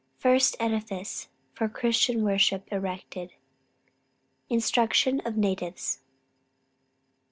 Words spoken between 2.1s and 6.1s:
WORSHIP ERECTED. INSTRUCTION OF NATIVES.